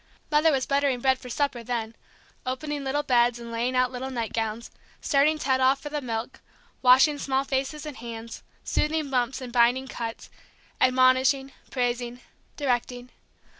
Mother 0.31 0.51
was 0.51 0.65
buttering 0.65 0.99
bread 0.99 1.19
for 1.19 1.29
supper, 1.29 1.61
then; 1.63 1.95
opening 2.43 2.83
little 2.83 3.03
beds 3.03 3.37
and 3.37 3.51
laying 3.51 3.75
out 3.75 3.91
little 3.91 4.09
nightgowns, 4.09 4.71
starting 4.99 5.37
Ted 5.37 5.61
off 5.61 5.79
for 5.79 5.89
the 5.89 6.01
milk, 6.01 6.41
washing 6.81 7.19
small 7.19 7.45
hands 7.45 7.71
and 7.85 7.95
faces, 7.95 8.41
soothing 8.63 9.11
bumps 9.11 9.41
and 9.41 9.53
binding 9.53 9.87
cuts, 9.87 10.31
admonishing, 10.81 11.51
praising, 11.69 12.19
directing. 12.57 13.11